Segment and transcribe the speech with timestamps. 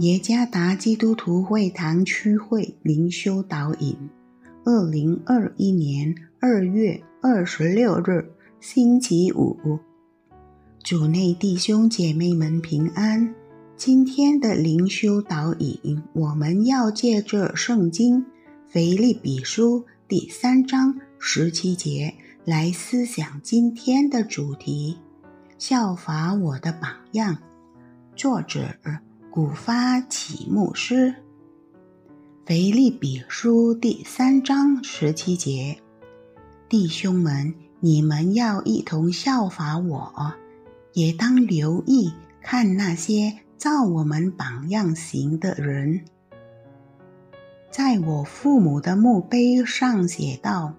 [0.00, 3.94] 耶加达基督徒会堂区会灵修导引，
[4.64, 9.78] 二零二一年二月二十六日，星期五。
[10.82, 13.34] 主内弟兄姐妹们平安。
[13.76, 18.24] 今天的灵修导引，我们要借着圣经
[18.68, 22.14] 腓立比书第三章十七节
[22.46, 24.96] 来思想今天的主题：
[25.58, 27.36] 效法我的榜样。
[28.16, 28.74] 作者。
[29.30, 31.14] 古发起牧师，
[32.44, 35.80] 腓立比书第三章十七节，
[36.68, 40.34] 弟兄们，你们要一同效法我，
[40.94, 42.12] 也当留意
[42.42, 46.04] 看那些照我们榜样行的人。
[47.70, 50.74] 在我父母的墓碑上写道：“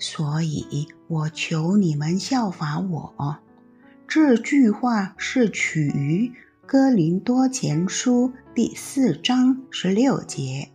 [0.00, 3.38] 所以我求你们效法我。”
[4.08, 6.32] 这句话是取于。
[6.66, 10.70] 哥林多前书第四章十六节：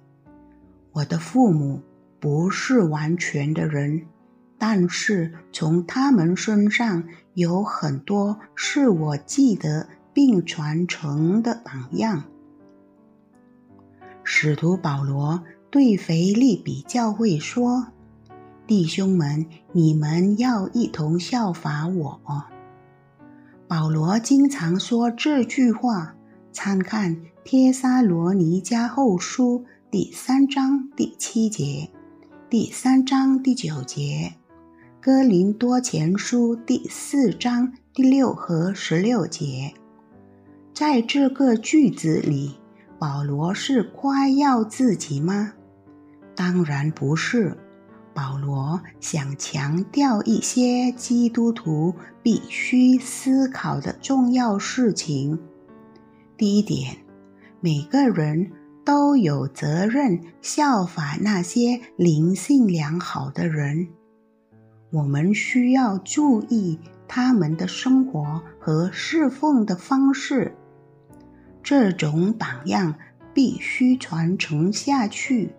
[0.92, 1.82] 我的父母
[2.20, 4.06] 不是完全的人，
[4.60, 12.24] 但是从他们身上有很多是我记得并传承的榜样。
[14.24, 17.88] 使徒保罗对腓利比教会说
[18.68, 22.22] ：“弟兄们，你们要一同效法我。”
[23.70, 26.16] 保罗经常说这句话，
[26.52, 29.60] 参看《帖撒罗尼迦后书》
[29.92, 31.88] 第三章第七节、
[32.50, 34.34] 第三章第九节，
[35.00, 39.72] 《哥林多前书》第四章第六和十六节。
[40.74, 42.58] 在这个句子里，
[42.98, 45.54] 保罗是夸耀自己吗？
[46.36, 47.56] 当然不是。
[48.20, 55.40] 保罗想强调一些基督徒必须思考的重要事情。
[56.36, 56.98] 第一点，
[57.62, 58.52] 每个人
[58.84, 63.88] 都有责任效法那些灵性良好的人。
[64.92, 66.78] 我们需要注意
[67.08, 70.54] 他们的生活和侍奉的方式，
[71.64, 72.96] 这种榜样
[73.34, 75.56] 必须传承下去。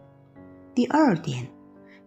[0.75, 1.49] 第二点。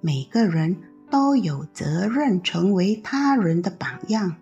[0.06, 0.76] 每个人
[1.10, 4.36] 都有责任成为他人的榜样。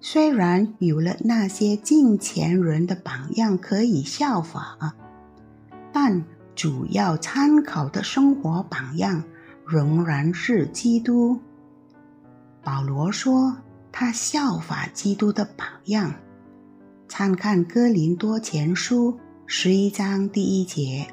[0.00, 4.94] 虽然有了那些近前人的榜样可以效法，
[5.92, 6.24] 但
[6.54, 9.22] 主要参考的生活榜样
[9.66, 11.38] 仍然是基督。
[12.62, 13.58] 保罗说
[13.92, 16.14] 他效法基督的榜样。
[17.06, 21.06] 参看哥林多前书十一章第一节。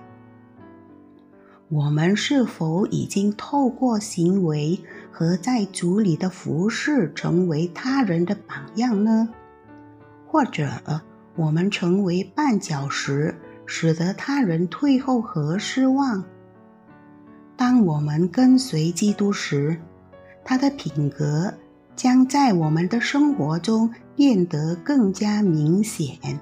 [1.70, 4.80] 我们是否已经透过行为
[5.12, 9.28] 和在主里的服饰成为他人的榜样呢？
[10.26, 10.70] 或者
[11.36, 13.36] 我们成为绊脚石，
[13.66, 16.24] 使得他人退后和失望？
[17.58, 19.78] 当我们跟随基督时，
[20.46, 21.54] 他的品格
[21.98, 26.40] 将在我们的生活中变得更加明显。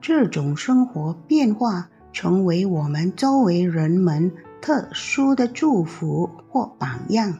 [0.00, 1.90] 这种生活变化。
[2.12, 7.38] 成为我们周围人们特殊的祝福或榜样，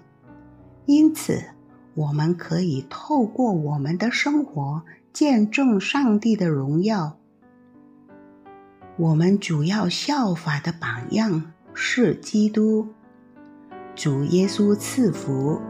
[0.87, 1.43] 因此
[1.95, 7.17] 我们可以透过我们的生活见证上帝的荣耀。
[8.97, 12.89] 我们主要效法的榜样是基督。
[13.95, 15.61] 主耶稣赐福。